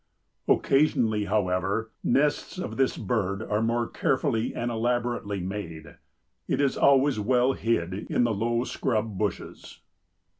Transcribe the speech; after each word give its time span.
Occasionally, 0.47 1.25
however, 1.25 1.91
nests 2.03 2.57
of 2.57 2.75
this 2.75 2.97
bird 2.97 3.43
are 3.43 3.61
more 3.61 3.87
carefully 3.87 4.51
and 4.55 4.71
elaborately 4.71 5.41
made. 5.41 5.95
It 6.47 6.59
is 6.59 6.75
always 6.75 7.19
well 7.19 7.53
hid 7.53 7.93
in 7.93 8.23
the 8.23 8.33
low 8.33 8.63
scrub 8.63 9.19
bushes." 9.19 9.77